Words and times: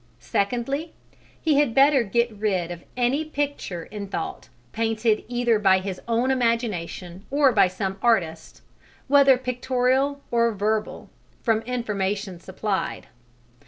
Secondly, 0.17 0.93
he 1.39 1.59
had 1.59 1.75
better 1.75 2.01
get 2.01 2.31
rid 2.31 2.71
of 2.71 2.83
any 2.97 3.23
picture 3.23 3.83
in 3.83 4.07
thought 4.07 4.49
painted 4.71 5.23
either 5.27 5.59
by 5.59 5.77
his 5.77 6.01
own 6.07 6.31
imagination 6.31 7.23
or 7.29 7.51
by 7.51 7.67
some 7.67 7.99
artist, 8.01 8.63
whether 9.07 9.37
pictorial 9.37 10.23
or 10.31 10.53
verbal, 10.53 11.11
"from 11.43 11.61
information 11.67 12.39
supplied." 12.39 13.09